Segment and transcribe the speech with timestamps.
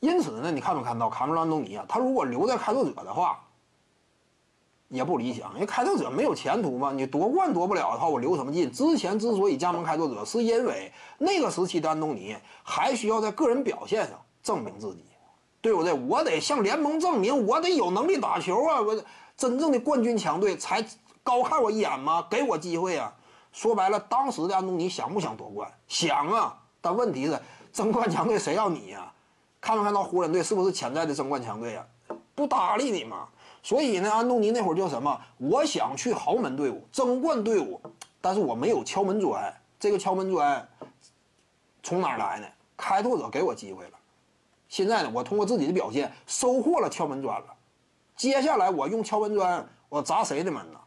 [0.00, 1.84] 因此呢，你看没看到卡梅隆·安东尼啊？
[1.88, 3.40] 他如果留在开拓者的话，
[4.88, 6.92] 也不理想，因为开拓者没有前途嘛。
[6.92, 8.70] 你夺冠夺不了的话，我留什么劲？
[8.70, 15.04] 之前之所以加盟开拓者，是因为那个时期的安东尼还需要在个人表现上证明自己，
[15.60, 15.92] 对不对？
[15.92, 18.80] 我得向联盟证明，我得有能力打球啊！
[18.80, 19.02] 我
[19.36, 20.82] 真正的冠军强队才
[21.22, 22.24] 高看我一眼吗？
[22.30, 23.12] 给我机会啊！
[23.52, 25.70] 说白了，当时的安东尼想不想夺冠？
[25.88, 26.56] 想啊！
[26.80, 27.38] 但问题是，
[27.72, 29.12] 争冠强队谁要你呀？
[29.60, 31.86] 看没看到湖人队是不是潜在的争冠强队啊？
[32.34, 33.28] 不搭理你嘛！
[33.62, 35.20] 所以呢，安东尼那会儿叫什么？
[35.38, 37.80] 我想去豪门队伍、争冠队伍，
[38.20, 39.52] 但是我没有敲门砖。
[39.80, 40.68] 这个敲门砖
[41.82, 42.46] 从哪来呢？
[42.76, 43.90] 开拓者给我机会了。
[44.68, 47.46] 现在呢，我通过自己的表现收获了敲门砖了。
[48.14, 50.78] 接下来我用敲门砖，我砸谁的门呢？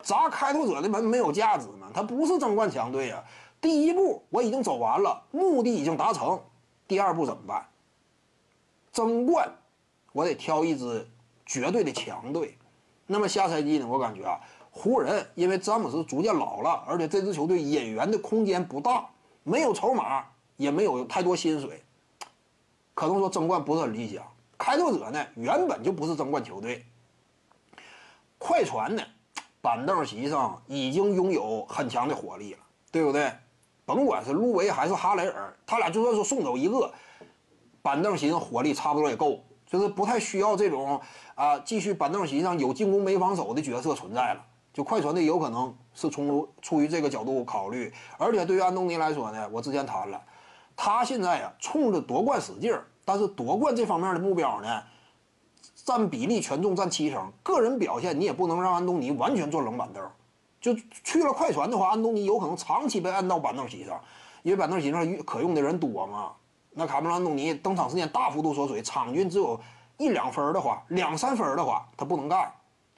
[0.00, 1.88] 砸开拓者的门没有价值吗？
[1.92, 3.22] 他不是争冠强队啊。
[3.60, 6.40] 第一步我已经走完了，目的已经达成。
[6.86, 7.66] 第二步怎么办？
[8.92, 9.50] 争冠，
[10.12, 11.08] 我得挑一支
[11.46, 12.58] 绝对的强队。
[13.06, 13.86] 那么下赛季呢？
[13.88, 14.38] 我感觉啊，
[14.70, 19.08] 湖人因为詹姆斯逐渐老了，而且这支球队引援的空间不大，
[19.42, 20.24] 没有筹码，
[20.58, 21.82] 也没有太多薪水，
[22.94, 24.22] 可能说争冠不是很理想。
[24.58, 26.84] 开拓者呢，原本就不是争冠球队。
[28.38, 29.02] 快船呢，
[29.62, 32.58] 板凳席上已经拥有很强的火力了，
[32.90, 33.32] 对不对？
[33.84, 36.92] 甭管是路维还是哈雷尔，他俩就算说送走一个，
[37.82, 41.00] 板凳席上火力差不多也够，就是不太需要这种
[41.34, 44.44] 啊继续板凳席上有进攻没防守的角色存在了。
[44.72, 50.18] 就快船队有可能是从出于这个角度考虑，而且对于安东尼来说呢，我之前谈了，
[50.74, 54.82] 他现在呀冲着夺冠使劲儿，但是夺冠这方面的目标呢，
[55.74, 60.02] 占比例权重占七成，个人表现你也不能让安东尼完全坐冷板凳。
[60.58, 60.72] 就
[61.04, 64.00] 去了快船的话，安东尼有可能长期被按到板凳席上，
[64.42, 66.32] 因为板凳席上可用的人多嘛。
[66.74, 69.60] 那卡梅隆·安东尼登场时间大幅度缩水，场均只有
[69.98, 72.52] 一两分的话，两三分的话，他不能干。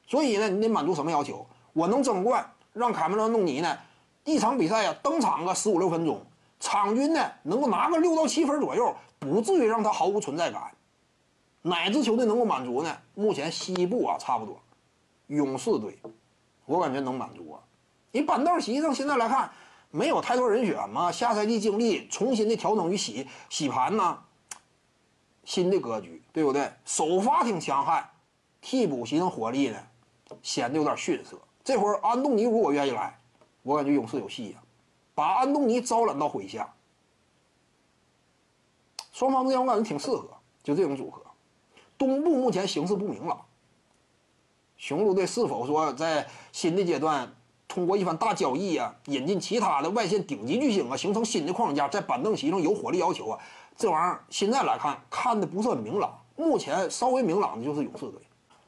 [0.07, 1.47] 所以呢，你得满足什么要求？
[1.73, 3.79] 我能争冠，让卡梅隆·安东尼呢
[4.25, 6.21] 一场比赛呀登场个十五六分钟，
[6.61, 10.71] 场均呢能够拿个六到七分左右，不至于让他毫无存在感。
[11.63, 12.97] 哪支球队能够满足呢？
[13.15, 14.61] 目前西部啊差不多，
[15.29, 15.99] 勇士队。
[16.67, 17.61] 我感觉能满足啊！
[18.11, 19.51] 你板凳席上现在来看，
[19.95, 21.13] 没有太多人选嘛。
[21.13, 24.19] 下赛季经历重新的调整与洗洗盘呢，
[25.45, 26.69] 新的格局，对不对？
[26.85, 28.11] 首发挺强悍，
[28.61, 29.79] 替补席上火力呢，
[30.43, 31.39] 显得有点逊色。
[31.63, 33.17] 这会儿安东尼如果愿意来，
[33.63, 34.59] 我感觉勇士有戏呀，
[35.15, 36.75] 把安东尼招揽到麾下，
[39.13, 40.29] 双方之间我感觉挺适合，
[40.65, 41.23] 就这种组合。
[41.97, 43.41] 东部目前形势不明朗。
[44.77, 47.33] 雄鹿队是否说在新的阶段
[47.75, 53.39] 通过一番大交易啊，引进其他的外线顶级巨星啊，形成新的框架，在板凳席上有火力要求啊？
[53.77, 56.17] 这玩意儿现在来看看的不是很明朗。
[56.37, 58.21] 目前稍微明朗的就是勇士队。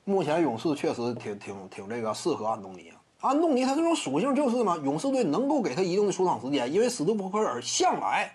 [0.02, 2.98] 目前勇士确实挺挺挺这个适合安东尼啊。
[3.20, 8.34] 安东尼他这种属性就是嘛，勇士队能够给他一定的出场时间，因为史蒂夫科尔向来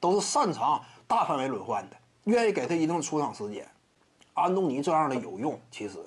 [0.00, 3.64] 都是擅长大范围轮换的，愿意给他一定的出场时间。
[4.34, 5.98] 安东尼这样的有用，其实。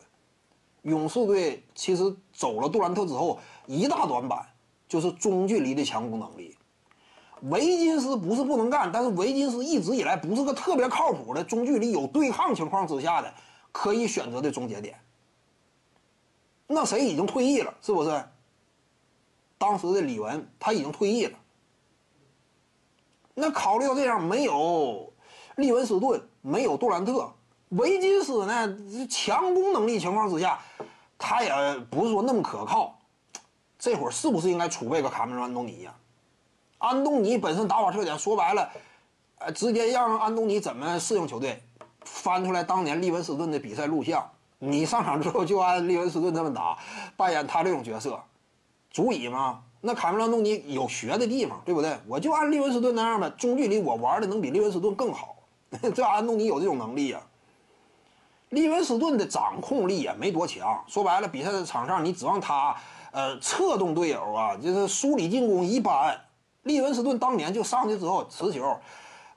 [0.83, 4.47] 勇士队其实走了杜兰特之后，一大短板
[4.87, 6.55] 就是中距离的强攻能力。
[7.43, 13.33] 维金斯不是不能干，但是维金斯一直以来不是个特别靠谱的中距离有对抗情况之下的
[13.71, 14.97] 可以选择的终结点。
[16.67, 18.23] 那谁已经退役了，是不是？
[19.57, 21.37] 当时的李文他已经退役了。
[23.33, 25.11] 那考虑到这样，没有
[25.55, 27.33] 利文斯顿，没有杜兰特。
[27.75, 28.77] 维金斯呢？
[29.09, 30.59] 强攻能力情况之下，
[31.17, 31.51] 他也
[31.89, 32.99] 不是说那么可靠。
[33.79, 35.93] 这会儿是不是应该储备个卡梅隆·安东尼呀？
[36.77, 38.69] 安东尼本身打法特点，说白了，
[39.39, 41.61] 呃，直接让安东尼怎么适应球队？
[42.05, 44.29] 翻出来当年利文斯顿的比赛录像，
[44.59, 46.77] 你上场之后就按利文斯顿这么打，
[47.17, 48.21] 扮演他这种角色，
[48.91, 49.63] 足以吗？
[49.81, 51.97] 那卡梅隆·安东尼有学的地方，对不对？
[52.07, 55.35] 我就按利文斯顿那样的中距离，我玩的能比利文斯顿更好。
[55.95, 57.21] 这安东尼有这种能力呀。
[58.53, 62.75] 利文斯顿的掌控力也没多强，说白了，比赛的场上你指望他，
[63.11, 66.15] 呃，策动队友啊，就是梳理进攻一般。
[66.61, 68.77] 利文斯顿当年就上去之后持球，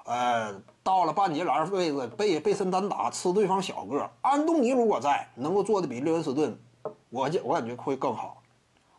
[0.05, 4.09] 呃，到了半截篮位置背背身单打吃对方小个。
[4.21, 6.57] 安东尼如果在，能够做的比利文斯顿，
[7.11, 8.43] 我我感觉会更好。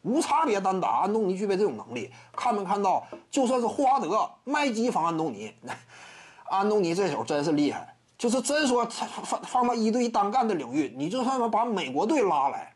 [0.01, 2.11] 无差别单打，安东尼具备这种能力。
[2.35, 3.05] 看没看到？
[3.29, 5.53] 就算是霍华德麦基防安东尼，
[6.49, 7.96] 安东尼这手真是厉害。
[8.17, 12.75] 就是真说放放到一对一单干的领域，你就算把美国队拉来，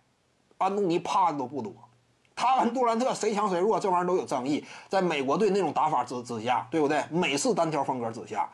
[0.57, 1.73] 安东尼怕的都不多。
[2.35, 4.63] 他跟杜兰特谁强谁弱，这玩意儿都有争议。
[4.87, 7.03] 在美国队那种打法之之下，对不对？
[7.09, 8.49] 美式单挑风格之下，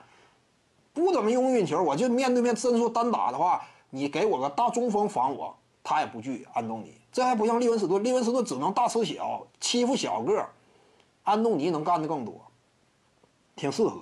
[0.93, 6.93] 不怎么用运球，我就面对面真说单打的话，你给我个大中锋防我，他也不惧安东尼。
[7.11, 10.45] 这还不像利文斯顿，利文斯顿只能大吃小，欺负小个，
[11.23, 12.33] 安东尼能干的更多，
[13.55, 14.01] 挺适合。